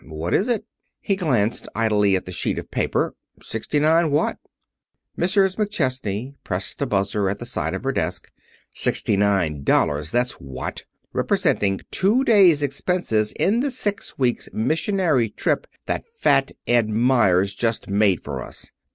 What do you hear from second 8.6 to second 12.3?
"Sixty nine dollars, that's what! Representing two